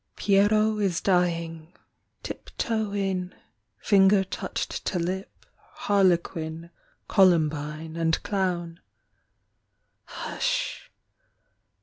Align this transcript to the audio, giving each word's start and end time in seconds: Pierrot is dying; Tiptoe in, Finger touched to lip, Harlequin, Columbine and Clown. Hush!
Pierrot 0.15 0.81
is 0.81 0.99
dying; 0.99 1.73
Tiptoe 2.23 2.91
in, 2.91 3.35
Finger 3.77 4.23
touched 4.23 4.83
to 4.87 4.97
lip, 4.97 5.45
Harlequin, 5.75 6.71
Columbine 7.07 7.95
and 7.95 8.23
Clown. 8.23 8.79
Hush! 10.05 10.89